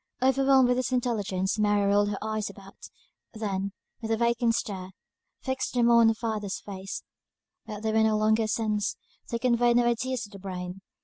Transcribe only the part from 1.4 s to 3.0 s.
Mary rolled her eyes about,